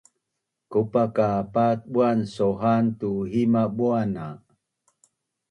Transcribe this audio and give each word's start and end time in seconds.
Kopa 0.71 1.03
ka 1.15 1.29
pat 1.53 1.79
buan 1.93 2.19
soha’an 2.35 2.85
tu 3.01 3.11
hima 3.31 3.63
buan 3.77 4.09
na 4.15 4.25